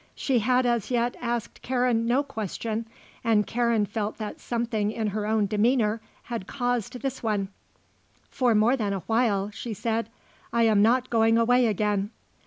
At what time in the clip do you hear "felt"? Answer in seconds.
3.85-4.17